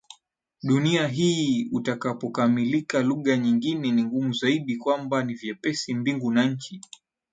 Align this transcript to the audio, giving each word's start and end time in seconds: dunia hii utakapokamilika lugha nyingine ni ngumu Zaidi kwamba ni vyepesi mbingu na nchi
dunia 0.63 1.07
hii 1.07 1.69
utakapokamilika 1.71 3.01
lugha 3.03 3.37
nyingine 3.37 3.91
ni 3.91 4.03
ngumu 4.03 4.33
Zaidi 4.33 4.77
kwamba 4.77 5.23
ni 5.23 5.33
vyepesi 5.33 5.93
mbingu 5.93 6.31
na 6.31 6.45
nchi 6.45 6.81